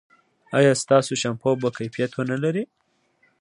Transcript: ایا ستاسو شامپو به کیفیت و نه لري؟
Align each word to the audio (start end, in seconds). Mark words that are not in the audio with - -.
ایا 0.57 0.73
ستاسو 0.83 1.11
شامپو 1.21 1.49
به 1.61 1.69
کیفیت 1.77 2.11
و 2.15 2.21
نه 2.31 2.37
لري؟ 2.43 2.63